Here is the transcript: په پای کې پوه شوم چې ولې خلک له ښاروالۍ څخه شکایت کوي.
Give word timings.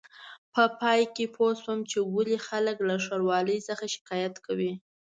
په 0.53 0.63
پای 0.79 1.01
کې 1.15 1.25
پوه 1.35 1.51
شوم 1.61 1.79
چې 1.91 1.97
ولې 2.13 2.37
خلک 2.47 2.77
له 2.89 2.95
ښاروالۍ 3.05 3.59
څخه 3.69 3.83
شکایت 3.95 4.35
کوي. 4.45 4.73